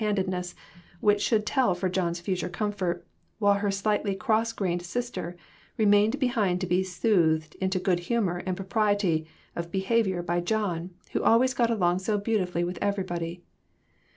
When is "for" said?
1.75-1.87